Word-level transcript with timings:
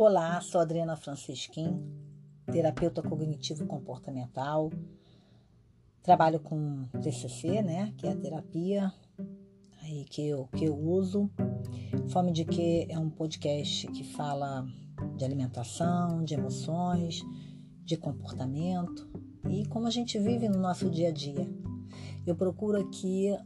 Olá, 0.00 0.40
sou 0.40 0.60
Adriana 0.60 0.94
Francisquim, 0.94 1.76
terapeuta 2.52 3.02
cognitivo 3.02 3.66
comportamental. 3.66 4.70
Trabalho 6.04 6.38
com 6.38 6.84
TCC, 7.02 7.62
né, 7.62 7.92
que 7.96 8.06
é 8.06 8.12
a 8.12 8.16
terapia 8.16 8.92
aí 9.82 10.04
que 10.04 10.24
eu, 10.24 10.46
que 10.56 10.66
eu 10.66 10.78
uso. 10.78 11.28
Fome 12.10 12.30
de 12.30 12.44
que 12.44 12.86
é 12.88 12.96
um 12.96 13.10
podcast 13.10 13.88
que 13.88 14.04
fala 14.04 14.64
de 15.16 15.24
alimentação, 15.24 16.22
de 16.22 16.34
emoções, 16.34 17.20
de 17.84 17.96
comportamento 17.96 19.10
e 19.50 19.66
como 19.66 19.88
a 19.88 19.90
gente 19.90 20.16
vive 20.16 20.48
no 20.48 20.60
nosso 20.60 20.88
dia 20.88 21.08
a 21.08 21.12
dia. 21.12 21.52
Eu 22.24 22.36
procuro 22.36 22.78
aqui 22.78 23.36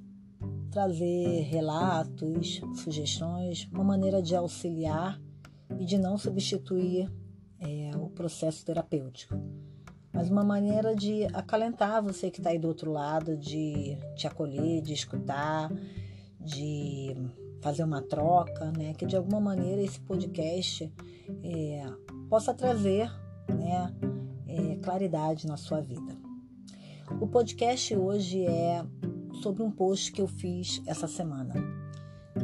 trazer 0.71 1.45
relatos, 1.45 2.61
sugestões, 2.75 3.67
uma 3.73 3.85
maneira 3.85 4.21
de 4.21 4.37
auxiliar 4.37 5.19
e 5.79 5.85
de 5.85 5.99
não 5.99 6.17
substituir 6.17 7.11
é, 7.59 7.91
o 7.97 8.09
processo 8.09 8.65
terapêutico, 8.65 9.35
mas 10.13 10.29
uma 10.29 10.45
maneira 10.45 10.95
de 10.95 11.25
acalentar 11.33 12.03
você 12.03 12.31
que 12.31 12.41
está 12.41 12.51
aí 12.51 12.59
do 12.59 12.69
outro 12.69 12.93
lado, 12.93 13.37
de 13.37 13.97
te 14.15 14.27
acolher, 14.27 14.83
de 14.83 14.93
escutar, 14.93 15.73
de 16.39 17.15
fazer 17.63 17.85
uma 17.85 18.03
troca, 18.03 18.73
né? 18.73 18.93
Que 18.93 19.07
de 19.07 19.17
alguma 19.17 19.41
maneira 19.41 19.81
esse 19.81 20.01
podcast 20.01 20.93
é, 21.43 21.87
possa 22.29 22.53
trazer, 22.53 23.11
né, 23.49 23.95
é, 24.47 24.77
claridade 24.77 25.47
na 25.47 25.57
sua 25.57 25.81
vida. 25.81 26.17
O 27.21 27.27
podcast 27.27 27.95
hoje 27.97 28.45
é 28.45 28.85
sobre 29.43 29.63
um 29.63 29.71
post 29.71 30.13
que 30.13 30.21
eu 30.21 30.27
fiz 30.27 30.83
essa 30.87 31.07
semana. 31.07 31.82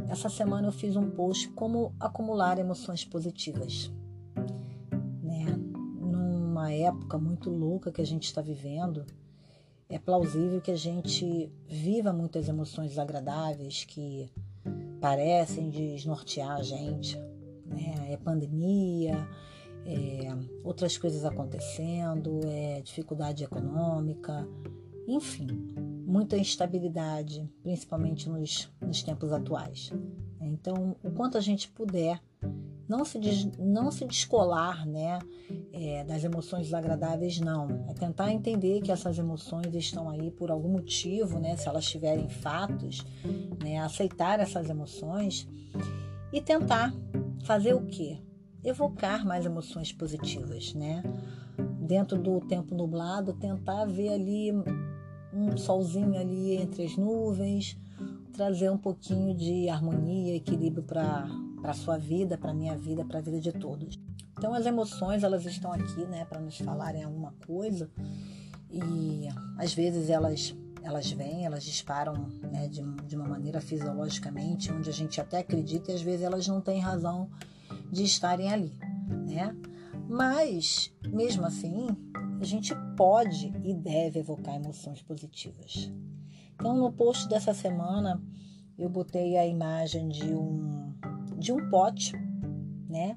Essa 0.08 0.30
semana 0.30 0.68
eu 0.68 0.72
fiz 0.72 0.96
um 0.96 1.10
post 1.10 1.48
como 1.50 1.94
acumular 2.00 2.58
emoções 2.58 3.04
positivas. 3.04 3.92
Né? 5.22 5.44
Numa 6.00 6.72
época 6.72 7.18
muito 7.18 7.50
louca 7.50 7.92
que 7.92 8.00
a 8.00 8.06
gente 8.06 8.24
está 8.24 8.40
vivendo, 8.40 9.04
é 9.86 9.98
plausível 9.98 10.62
que 10.62 10.70
a 10.70 10.76
gente 10.76 11.52
viva 11.66 12.10
muitas 12.10 12.48
emoções 12.48 12.90
desagradáveis 12.90 13.84
que 13.84 14.30
parecem 14.98 15.68
desnortear 15.68 16.56
a 16.56 16.62
gente. 16.62 17.18
Né? 17.66 18.12
É 18.12 18.16
pandemia, 18.16 19.28
é 19.84 20.34
outras 20.64 20.96
coisas 20.96 21.24
acontecendo, 21.24 22.40
é 22.46 22.80
dificuldade 22.80 23.44
econômica, 23.44 24.48
enfim, 25.08 25.46
muita 26.06 26.36
instabilidade, 26.36 27.50
principalmente 27.62 28.28
nos, 28.28 28.70
nos 28.80 29.02
tempos 29.02 29.32
atuais. 29.32 29.90
Então, 30.40 30.96
o 31.02 31.10
quanto 31.10 31.38
a 31.38 31.40
gente 31.40 31.68
puder 31.70 32.20
não 32.88 33.04
se, 33.04 33.18
des, 33.18 33.44
não 33.58 33.90
se 33.90 34.04
descolar 34.06 34.86
né, 34.86 35.18
é, 35.72 36.04
das 36.04 36.24
emoções 36.24 36.64
desagradáveis, 36.66 37.38
não. 37.40 37.84
É 37.88 37.94
tentar 37.94 38.32
entender 38.32 38.80
que 38.80 38.90
essas 38.90 39.18
emoções 39.18 39.74
estão 39.74 40.08
aí 40.08 40.30
por 40.30 40.50
algum 40.50 40.70
motivo, 40.70 41.38
né, 41.38 41.56
se 41.56 41.68
elas 41.68 41.86
tiverem 41.86 42.28
fatos, 42.28 43.04
né, 43.62 43.78
aceitar 43.78 44.40
essas 44.40 44.70
emoções 44.70 45.46
e 46.32 46.40
tentar 46.40 46.94
fazer 47.44 47.74
o 47.74 47.84
quê? 47.86 48.18
Evocar 48.64 49.26
mais 49.26 49.46
emoções 49.46 49.92
positivas, 49.92 50.74
né? 50.74 51.02
Dentro 51.80 52.18
do 52.18 52.40
tempo 52.40 52.74
nublado, 52.74 53.32
tentar 53.32 53.86
ver 53.86 54.10
ali 54.10 54.52
um 55.32 55.56
solzinho 55.56 56.18
ali 56.18 56.56
entre 56.56 56.84
as 56.84 56.96
nuvens, 56.96 57.76
trazer 58.32 58.70
um 58.70 58.78
pouquinho 58.78 59.34
de 59.34 59.68
harmonia, 59.68 60.36
equilíbrio 60.36 60.82
para 60.82 61.28
a 61.64 61.74
sua 61.74 61.98
vida, 61.98 62.38
para 62.38 62.52
a 62.52 62.54
minha 62.54 62.76
vida, 62.76 63.04
para 63.04 63.18
a 63.18 63.22
vida 63.22 63.40
de 63.40 63.52
todos. 63.52 63.98
Então 64.38 64.54
as 64.54 64.64
emoções 64.66 65.24
elas 65.24 65.44
estão 65.44 65.72
aqui, 65.72 66.04
né, 66.06 66.24
para 66.24 66.40
nos 66.40 66.56
falarem 66.58 67.02
alguma 67.02 67.34
coisa 67.46 67.90
e 68.70 69.28
às 69.56 69.74
vezes 69.74 70.08
elas 70.08 70.54
elas 70.80 71.10
vêm, 71.10 71.44
elas 71.44 71.64
disparam 71.64 72.14
né, 72.40 72.68
de, 72.68 72.82
de 73.04 73.16
uma 73.16 73.26
maneira 73.26 73.60
fisiologicamente, 73.60 74.72
onde 74.72 74.88
a 74.88 74.92
gente 74.92 75.20
até 75.20 75.38
acredita 75.38 75.90
e 75.90 75.94
às 75.94 76.00
vezes 76.00 76.22
elas 76.22 76.46
não 76.46 76.60
têm 76.60 76.80
razão 76.80 77.28
de 77.90 78.04
estarem 78.04 78.50
ali, 78.50 78.72
né? 79.26 79.54
Mas 80.08 80.94
mesmo 81.06 81.44
assim, 81.44 81.88
a 82.40 82.44
gente 82.44 82.72
pode 82.98 83.54
e 83.62 83.72
deve 83.72 84.18
evocar 84.18 84.56
emoções 84.56 85.00
positivas. 85.00 85.88
Então, 86.54 86.76
no 86.76 86.92
post 86.92 87.28
dessa 87.28 87.54
semana, 87.54 88.20
eu 88.76 88.88
botei 88.88 89.36
a 89.36 89.46
imagem 89.46 90.08
de 90.08 90.34
um, 90.34 90.92
de 91.38 91.52
um 91.52 91.70
pote, 91.70 92.16
né? 92.88 93.16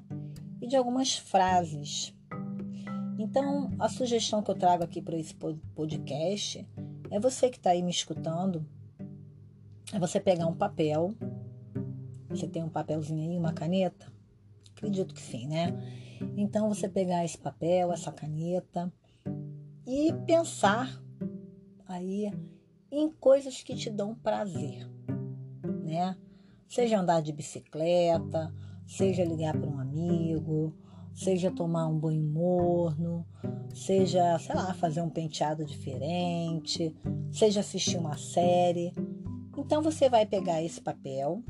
E 0.60 0.68
de 0.68 0.76
algumas 0.76 1.16
frases. 1.16 2.14
Então, 3.18 3.72
a 3.80 3.88
sugestão 3.88 4.40
que 4.40 4.52
eu 4.52 4.54
trago 4.54 4.84
aqui 4.84 5.02
para 5.02 5.18
esse 5.18 5.34
podcast 5.34 6.64
é 7.10 7.18
você 7.18 7.50
que 7.50 7.56
está 7.56 7.70
aí 7.70 7.82
me 7.82 7.90
escutando, 7.90 8.64
é 9.92 9.98
você 9.98 10.20
pegar 10.20 10.46
um 10.46 10.54
papel. 10.54 11.12
Você 12.28 12.46
tem 12.46 12.62
um 12.62 12.68
papelzinho 12.68 13.28
aí, 13.28 13.36
uma 13.36 13.52
caneta? 13.52 14.06
Acredito 14.76 15.12
que 15.12 15.20
sim, 15.20 15.48
né? 15.48 15.72
Então, 16.36 16.68
você 16.68 16.88
pegar 16.88 17.24
esse 17.24 17.36
papel, 17.36 17.92
essa 17.92 18.12
caneta, 18.12 18.92
e 19.86 20.12
pensar 20.26 21.02
aí 21.86 22.30
em 22.90 23.10
coisas 23.10 23.62
que 23.62 23.74
te 23.74 23.90
dão 23.90 24.14
prazer, 24.14 24.88
né? 25.82 26.16
Seja 26.68 27.00
andar 27.00 27.20
de 27.20 27.32
bicicleta, 27.32 28.54
seja 28.86 29.24
ligar 29.24 29.56
para 29.58 29.68
um 29.68 29.78
amigo, 29.78 30.74
seja 31.14 31.50
tomar 31.50 31.86
um 31.86 31.98
banho 31.98 32.22
morno, 32.22 33.26
seja, 33.74 34.38
sei 34.38 34.54
lá, 34.54 34.72
fazer 34.74 35.02
um 35.02 35.10
penteado 35.10 35.64
diferente, 35.64 36.94
seja 37.30 37.60
assistir 37.60 37.98
uma 37.98 38.16
série. 38.16 38.92
Então 39.56 39.82
você 39.82 40.08
vai 40.08 40.24
pegar 40.24 40.62
esse 40.62 40.80
papel, 40.80 41.42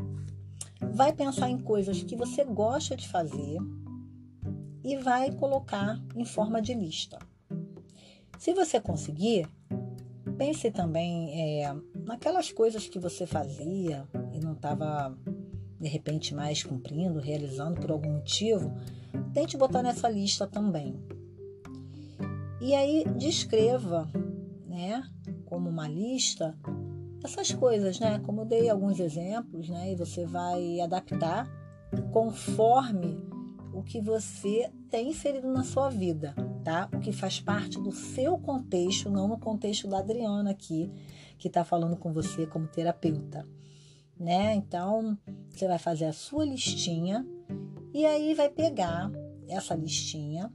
vai 0.93 1.13
pensar 1.13 1.51
em 1.51 1.59
coisas 1.59 2.03
que 2.03 2.17
você 2.17 2.45
gosta 2.45 2.97
de 2.97 3.09
fazer 3.09 3.59
e 4.85 4.97
vai 4.97 5.31
colocar 5.33 6.01
em 6.17 6.25
forma 6.25 6.61
de 6.61 6.75
lista. 6.75 7.19
Se 8.43 8.53
você 8.53 8.81
conseguir, 8.81 9.49
pense 10.37 10.69
também 10.73 11.63
é, 11.63 11.73
naquelas 11.95 12.51
coisas 12.51 12.89
que 12.89 12.99
você 12.99 13.25
fazia 13.25 14.05
e 14.33 14.41
não 14.41 14.55
estava 14.55 15.17
de 15.81 15.87
repente 15.87 16.35
mais 16.35 16.61
cumprindo, 16.61 17.21
realizando 17.21 17.81
por 17.81 17.93
algum 17.93 18.15
motivo, 18.15 18.75
tente 19.33 19.57
botar 19.57 19.81
nessa 19.81 20.11
lista 20.11 20.45
também. 20.45 21.01
E 22.61 22.75
aí 22.75 23.05
descreva, 23.17 24.11
né, 24.67 25.05
como 25.45 25.71
uma 25.71 25.87
lista 25.87 26.59
essas 27.23 27.53
coisas, 27.53 28.01
né? 28.01 28.19
Como 28.27 28.41
eu 28.41 28.45
dei 28.45 28.69
alguns 28.69 28.99
exemplos, 28.99 29.69
né? 29.69 29.93
E 29.93 29.95
você 29.95 30.27
vai 30.27 30.81
adaptar 30.81 31.49
conforme 32.11 33.25
o 33.73 33.85
que 33.85 34.01
você 34.01 34.69
tem 34.91 35.11
inserido 35.11 35.47
na 35.47 35.63
sua 35.63 35.89
vida, 35.91 36.35
tá? 36.65 36.89
O 36.93 37.01
que 37.01 37.13
faz 37.13 37.41
parte 37.41 37.81
do 37.81 37.93
seu 37.93 38.39
contexto, 38.39 39.11
não 39.11 39.29
no 39.29 39.39
contexto 39.39 39.89
da 39.89 39.99
Adriana 39.99 40.51
aqui, 40.51 40.91
que 41.39 41.49
está 41.49 41.65
falando 41.65 41.97
com 41.97 42.13
você 42.13 42.47
como 42.47 42.67
terapeuta, 42.67 43.47
né? 44.19 44.55
Então, 44.55 45.19
você 45.51 45.67
vai 45.67 45.79
fazer 45.79 46.07
a 46.07 46.13
sua 46.13 46.45
listinha 46.45 47.27
e 47.93 48.07
aí 48.07 48.35
vai 48.35 48.49
pegar 48.49 49.11
essa 49.49 49.75
listinha 49.75 50.53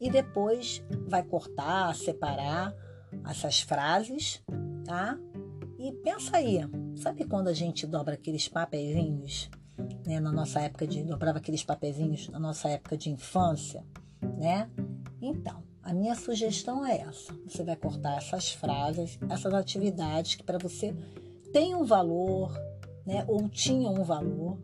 e 0.00 0.10
depois 0.10 0.82
vai 1.08 1.22
cortar, 1.22 1.94
separar 1.94 2.74
essas 3.28 3.60
frases, 3.60 4.42
tá? 4.84 5.18
E 5.78 5.92
pensa 6.02 6.36
aí, 6.36 6.58
sabe 6.96 7.24
quando 7.24 7.48
a 7.48 7.52
gente 7.52 7.86
dobra 7.86 8.14
aqueles 8.14 8.48
papeizinhos 8.48 9.50
né, 10.06 10.20
na 10.20 10.32
nossa 10.32 10.60
época 10.60 10.86
de 10.86 11.02
dobrava 11.02 11.38
aqueles 11.38 11.62
papezinhos 11.62 12.28
na 12.28 12.38
nossa 12.38 12.68
época 12.68 12.96
de 12.96 13.10
infância, 13.10 13.84
né? 14.36 14.68
Então, 15.20 15.62
a 15.82 15.92
minha 15.92 16.14
sugestão 16.14 16.84
é 16.86 16.98
essa. 16.98 17.32
Você 17.46 17.62
vai 17.64 17.76
cortar 17.76 18.16
essas 18.16 18.50
frases, 18.50 19.18
essas 19.28 19.52
atividades 19.52 20.36
que 20.36 20.42
para 20.42 20.58
você 20.58 20.94
têm 21.52 21.74
um 21.74 21.84
valor, 21.84 22.52
né, 23.06 23.24
ou 23.26 23.48
tinham 23.48 23.94
um 23.94 24.04
valor. 24.04 24.58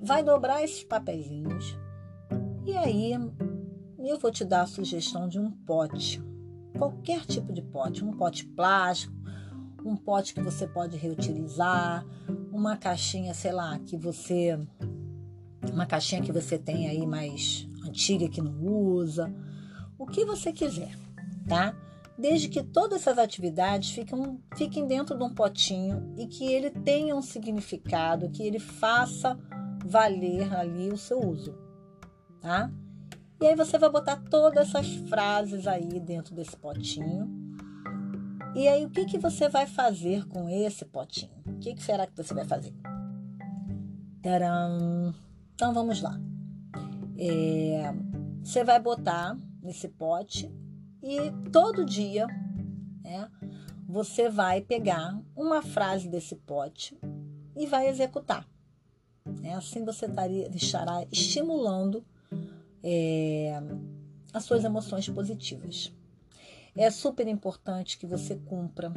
Vai 0.00 0.22
dobrar 0.22 0.62
esses 0.62 0.82
papezinhos. 0.84 1.76
E 2.64 2.76
aí 2.76 3.12
eu 3.98 4.18
vou 4.18 4.30
te 4.30 4.44
dar 4.44 4.62
a 4.62 4.66
sugestão 4.66 5.28
de 5.28 5.38
um 5.38 5.50
pote. 5.50 6.22
Qualquer 6.76 7.26
tipo 7.26 7.52
de 7.52 7.62
pote, 7.62 8.04
um 8.04 8.12
pote 8.12 8.46
plástico, 8.46 9.14
um 9.84 9.96
pote 9.96 10.32
que 10.32 10.40
você 10.40 10.66
pode 10.66 10.96
reutilizar, 10.96 12.06
uma 12.52 12.76
caixinha, 12.76 13.34
sei 13.34 13.52
lá, 13.52 13.78
que 13.80 13.96
você. 13.96 14.58
Uma 15.72 15.86
caixinha 15.86 16.22
que 16.22 16.32
você 16.32 16.58
tem 16.58 16.88
aí 16.88 17.06
mais 17.06 17.68
antiga 17.84 18.28
que 18.28 18.40
não 18.40 18.64
usa. 18.64 19.32
O 20.02 20.06
que 20.06 20.24
você 20.24 20.52
quiser, 20.52 20.90
tá? 21.48 21.76
Desde 22.18 22.48
que 22.48 22.60
todas 22.60 23.02
essas 23.02 23.18
atividades 23.18 23.92
fiquem, 23.92 24.42
fiquem 24.56 24.84
dentro 24.84 25.16
de 25.16 25.22
um 25.22 25.32
potinho 25.32 26.12
e 26.18 26.26
que 26.26 26.44
ele 26.44 26.70
tenha 26.70 27.14
um 27.14 27.22
significado, 27.22 28.28
que 28.28 28.42
ele 28.42 28.58
faça 28.58 29.38
valer 29.86 30.52
ali 30.54 30.88
o 30.88 30.96
seu 30.96 31.20
uso, 31.20 31.56
tá? 32.40 32.68
E 33.40 33.46
aí 33.46 33.54
você 33.54 33.78
vai 33.78 33.88
botar 33.88 34.16
todas 34.28 34.68
essas 34.68 34.88
frases 35.08 35.68
aí 35.68 36.00
dentro 36.00 36.34
desse 36.34 36.56
potinho. 36.56 37.30
E 38.56 38.66
aí 38.66 38.84
o 38.84 38.90
que, 38.90 39.04
que 39.04 39.18
você 39.18 39.48
vai 39.48 39.68
fazer 39.68 40.26
com 40.26 40.48
esse 40.48 40.84
potinho? 40.84 41.30
O 41.46 41.60
que, 41.60 41.74
que 41.74 41.82
será 41.82 42.08
que 42.08 42.16
você 42.16 42.34
vai 42.34 42.44
fazer? 42.44 42.74
Tcharam! 44.20 45.14
Então 45.54 45.72
vamos 45.72 46.02
lá. 46.02 46.20
É, 47.16 47.94
você 48.42 48.64
vai 48.64 48.80
botar 48.80 49.38
nesse 49.62 49.88
pote 49.88 50.52
e 51.02 51.30
todo 51.50 51.84
dia 51.84 52.26
né, 53.02 53.30
você 53.86 54.28
vai 54.28 54.60
pegar 54.60 55.20
uma 55.36 55.62
frase 55.62 56.08
desse 56.08 56.36
pote 56.36 56.98
e 57.56 57.66
vai 57.66 57.88
executar. 57.88 58.48
É, 59.42 59.54
assim 59.54 59.84
você 59.84 60.06
estaria, 60.06 60.48
estará 60.54 61.06
estimulando 61.10 62.04
é, 62.82 63.60
as 64.32 64.44
suas 64.44 64.64
emoções 64.64 65.08
positivas. 65.08 65.92
É 66.74 66.90
super 66.90 67.28
importante 67.28 67.98
que 67.98 68.06
você 68.06 68.36
cumpra, 68.36 68.90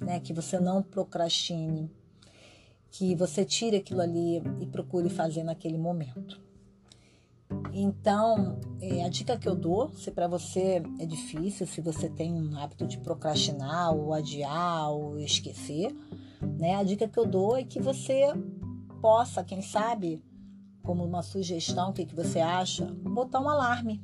né, 0.00 0.18
que 0.20 0.32
você 0.32 0.58
não 0.58 0.82
procrastine, 0.82 1.90
que 2.90 3.14
você 3.14 3.44
tire 3.44 3.76
aquilo 3.76 4.00
ali 4.00 4.42
e 4.60 4.66
procure 4.66 5.08
fazer 5.08 5.44
naquele 5.44 5.78
momento. 5.78 6.40
Então, 7.72 8.60
é, 8.80 9.04
a 9.04 9.08
dica 9.08 9.36
que 9.38 9.48
eu 9.48 9.54
dou, 9.54 9.92
se 9.94 10.10
para 10.10 10.28
você 10.28 10.82
é 10.98 11.06
difícil, 11.06 11.66
se 11.66 11.80
você 11.80 12.08
tem 12.08 12.32
um 12.32 12.56
hábito 12.58 12.86
de 12.86 12.98
procrastinar 12.98 13.94
ou 13.94 14.12
adiar 14.12 14.90
ou 14.90 15.18
esquecer, 15.18 15.94
né? 16.58 16.74
A 16.76 16.82
dica 16.82 17.08
que 17.08 17.18
eu 17.18 17.26
dou 17.26 17.56
é 17.56 17.64
que 17.64 17.80
você 17.80 18.26
possa, 19.00 19.42
quem 19.42 19.62
sabe, 19.62 20.22
como 20.82 21.04
uma 21.04 21.22
sugestão, 21.22 21.90
o 21.90 21.92
que, 21.92 22.04
que 22.04 22.14
você 22.14 22.40
acha, 22.40 22.86
botar 22.86 23.40
um 23.40 23.48
alarme. 23.48 24.02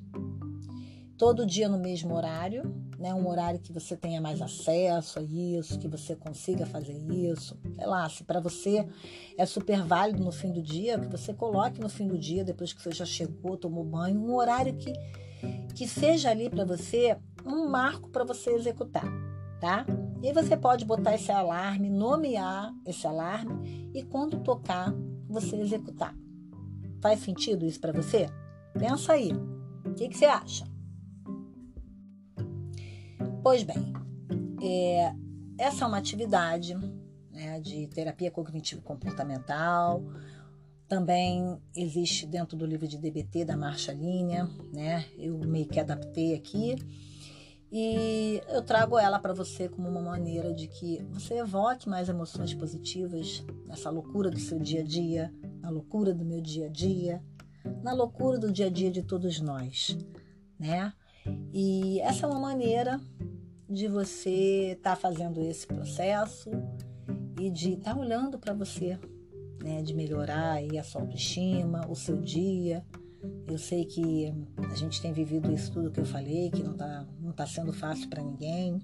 Todo 1.16 1.44
dia 1.44 1.68
no 1.68 1.78
mesmo 1.78 2.14
horário, 2.14 2.62
né? 2.98 3.14
Um 3.14 3.28
horário 3.28 3.60
que 3.60 3.72
você 3.72 3.96
tenha 3.96 4.20
mais 4.20 4.42
acesso 4.42 5.20
a 5.20 5.22
isso, 5.22 5.78
que 5.78 5.86
você 5.86 6.16
consiga 6.16 6.66
fazer 6.66 6.98
isso. 7.08 7.56
Sei 7.76 7.86
lá, 7.86 8.08
se 8.08 8.24
para 8.24 8.40
você 8.40 8.86
é 9.36 9.46
super 9.46 9.82
válido 9.82 10.22
no 10.22 10.32
fim 10.32 10.52
do 10.52 10.60
dia, 10.60 10.98
que 10.98 11.06
você 11.06 11.32
coloque 11.32 11.80
no 11.80 11.88
fim 11.88 12.08
do 12.08 12.18
dia, 12.18 12.44
depois 12.44 12.72
que 12.72 12.82
você 12.82 12.90
já 12.90 13.06
chegou, 13.06 13.56
tomou 13.56 13.84
banho, 13.84 14.20
um 14.20 14.34
horário 14.34 14.74
que, 14.74 14.92
que 15.74 15.86
seja 15.86 16.30
ali 16.30 16.50
para 16.50 16.64
você 16.64 17.16
um 17.46 17.68
marco 17.68 18.10
para 18.10 18.24
você 18.24 18.50
executar, 18.50 19.06
tá? 19.60 19.86
E 20.20 20.32
você 20.32 20.56
pode 20.56 20.84
botar 20.84 21.14
esse 21.14 21.30
alarme, 21.30 21.88
nomear 21.88 22.74
esse 22.84 23.06
alarme 23.06 23.88
e 23.94 24.02
quando 24.02 24.40
tocar, 24.40 24.92
você 25.28 25.56
executar. 25.56 26.14
Faz 27.00 27.20
sentido 27.20 27.64
isso 27.64 27.78
para 27.78 27.92
você? 27.92 28.28
Pensa 28.76 29.12
aí. 29.12 29.30
O 29.84 29.94
que, 29.94 30.08
que 30.08 30.16
você 30.16 30.24
acha? 30.24 30.77
Pois 33.48 33.62
bem, 33.62 33.94
é, 34.62 35.14
essa 35.56 35.86
é 35.86 35.88
uma 35.88 35.96
atividade 35.96 36.74
né, 37.30 37.58
de 37.60 37.86
terapia 37.86 38.30
cognitivo-comportamental. 38.30 40.04
Também 40.86 41.58
existe 41.74 42.26
dentro 42.26 42.58
do 42.58 42.66
livro 42.66 42.86
de 42.86 42.98
DBT 42.98 43.46
da 43.46 43.56
Marcha 43.56 43.90
Linha, 43.90 44.50
né? 44.70 45.06
Eu 45.16 45.38
meio 45.38 45.64
que 45.64 45.80
adaptei 45.80 46.34
aqui. 46.34 46.76
E 47.72 48.42
eu 48.48 48.60
trago 48.60 48.98
ela 48.98 49.18
para 49.18 49.32
você 49.32 49.66
como 49.66 49.88
uma 49.88 50.02
maneira 50.02 50.52
de 50.52 50.68
que 50.68 51.02
você 51.10 51.38
evoque 51.38 51.88
mais 51.88 52.10
emoções 52.10 52.52
positivas 52.52 53.42
nessa 53.66 53.88
loucura 53.88 54.30
do 54.30 54.38
seu 54.38 54.58
dia 54.58 54.82
a 54.82 54.84
dia, 54.84 55.32
na 55.62 55.70
loucura 55.70 56.12
do 56.12 56.22
meu 56.22 56.42
dia 56.42 56.66
a 56.66 56.70
dia, 56.70 57.24
na 57.82 57.94
loucura 57.94 58.38
do 58.38 58.52
dia 58.52 58.66
a 58.66 58.70
dia 58.70 58.90
de 58.90 59.02
todos 59.02 59.40
nós, 59.40 59.96
né? 60.60 60.92
E 61.50 61.98
essa 62.00 62.26
é 62.26 62.28
uma 62.28 62.40
maneira 62.40 63.00
de 63.68 63.86
você 63.86 64.72
estar 64.72 64.90
tá 64.90 64.96
fazendo 64.96 65.40
esse 65.42 65.66
processo 65.66 66.50
e 67.38 67.50
de 67.50 67.74
estar 67.74 67.94
tá 67.94 68.00
olhando 68.00 68.38
para 68.38 68.54
você, 68.54 68.98
né, 69.62 69.82
de 69.82 69.94
melhorar 69.94 70.52
aí 70.52 70.78
a 70.78 70.82
sua 70.82 71.02
autoestima, 71.02 71.86
o 71.88 71.94
seu 71.94 72.16
dia. 72.16 72.84
Eu 73.46 73.58
sei 73.58 73.84
que 73.84 74.32
a 74.70 74.74
gente 74.74 75.02
tem 75.02 75.12
vivido 75.12 75.52
isso 75.52 75.72
tudo 75.72 75.90
que 75.90 76.00
eu 76.00 76.06
falei, 76.06 76.50
que 76.50 76.62
não 76.62 76.72
está 76.72 77.06
não 77.20 77.32
tá 77.32 77.46
sendo 77.46 77.72
fácil 77.72 78.08
para 78.08 78.22
ninguém. 78.22 78.78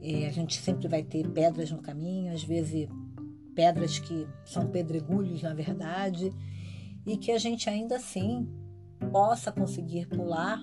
É, 0.00 0.26
a 0.26 0.32
gente 0.32 0.60
sempre 0.60 0.88
vai 0.88 1.02
ter 1.02 1.28
pedras 1.30 1.70
no 1.70 1.80
caminho, 1.80 2.32
às 2.32 2.42
vezes 2.42 2.88
pedras 3.54 3.98
que 3.98 4.26
são 4.44 4.66
pedregulhos, 4.66 5.42
na 5.42 5.54
verdade, 5.54 6.32
e 7.06 7.16
que 7.16 7.30
a 7.30 7.38
gente 7.38 7.70
ainda 7.70 7.96
assim 7.96 8.48
possa 9.12 9.52
conseguir 9.52 10.06
pular 10.08 10.60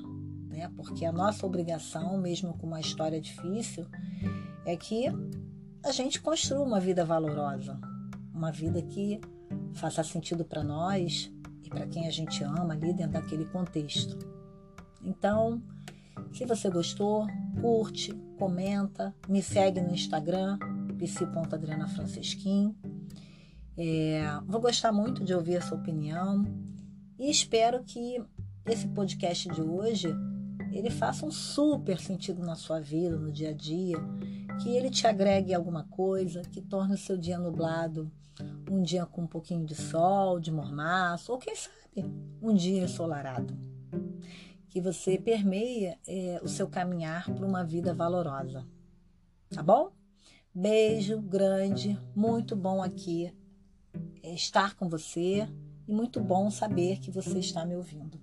né? 0.51 0.69
Porque 0.75 1.05
a 1.05 1.11
nossa 1.11 1.45
obrigação, 1.45 2.17
mesmo 2.17 2.53
com 2.57 2.67
uma 2.67 2.79
história 2.79 3.19
difícil, 3.19 3.87
é 4.65 4.75
que 4.75 5.05
a 5.83 5.91
gente 5.91 6.21
construa 6.21 6.63
uma 6.63 6.79
vida 6.79 7.03
valorosa, 7.03 7.79
uma 8.33 8.51
vida 8.51 8.81
que 8.81 9.19
faça 9.73 10.03
sentido 10.03 10.45
para 10.45 10.63
nós 10.63 11.31
e 11.63 11.69
para 11.69 11.87
quem 11.87 12.07
a 12.07 12.11
gente 12.11 12.43
ama 12.43 12.73
ali 12.73 12.93
dentro 12.93 13.13
daquele 13.13 13.45
contexto. 13.45 14.19
Então, 15.03 15.61
se 16.33 16.45
você 16.45 16.69
gostou, 16.69 17.25
curte, 17.59 18.13
comenta, 18.37 19.15
me 19.27 19.41
segue 19.41 19.81
no 19.81 19.93
Instagram, 19.93 20.59
psi.adrianafrancesquim. 20.99 22.75
É, 23.77 24.23
vou 24.45 24.61
gostar 24.61 24.91
muito 24.91 25.23
de 25.23 25.33
ouvir 25.33 25.57
a 25.57 25.61
sua 25.61 25.77
opinião 25.77 26.45
e 27.17 27.31
espero 27.31 27.83
que 27.83 28.21
esse 28.65 28.87
podcast 28.89 29.49
de 29.49 29.61
hoje 29.61 30.13
ele 30.71 30.89
faça 30.89 31.25
um 31.25 31.31
super 31.31 31.99
sentido 31.99 32.41
na 32.41 32.55
sua 32.55 32.79
vida, 32.79 33.17
no 33.17 33.31
dia 33.31 33.49
a 33.49 33.53
dia, 33.53 33.97
que 34.61 34.69
ele 34.69 34.89
te 34.89 35.05
agregue 35.07 35.53
alguma 35.53 35.83
coisa, 35.85 36.41
que 36.41 36.61
torne 36.61 36.95
o 36.95 36.97
seu 36.97 37.17
dia 37.17 37.37
nublado 37.37 38.11
um 38.69 38.81
dia 38.81 39.05
com 39.05 39.23
um 39.23 39.27
pouquinho 39.27 39.65
de 39.65 39.75
sol, 39.75 40.39
de 40.39 40.51
mormaço, 40.51 41.31
ou 41.31 41.37
quem 41.37 41.55
sabe, 41.55 42.05
um 42.41 42.53
dia 42.53 42.83
ensolarado. 42.83 43.57
Que 44.69 44.79
você 44.79 45.17
permeia 45.17 45.99
é, 46.07 46.39
o 46.41 46.47
seu 46.47 46.67
caminhar 46.67 47.29
para 47.29 47.45
uma 47.45 47.63
vida 47.63 47.93
valorosa. 47.93 48.65
Tá 49.49 49.61
bom? 49.61 49.91
Beijo 50.53 51.21
grande, 51.21 51.99
muito 52.15 52.55
bom 52.55 52.81
aqui 52.81 53.33
é, 54.23 54.33
estar 54.33 54.75
com 54.75 54.87
você 54.87 55.47
e 55.87 55.93
muito 55.93 56.21
bom 56.21 56.49
saber 56.49 56.99
que 56.99 57.11
você 57.11 57.39
está 57.39 57.65
me 57.65 57.75
ouvindo. 57.75 58.19